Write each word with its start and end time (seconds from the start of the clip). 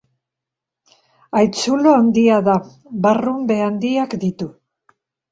Haitzulo 1.39 1.91
handia 1.97 2.39
da, 2.47 2.55
barrunbe 3.03 3.57
handiak 3.67 4.17
ditu. 4.25 4.49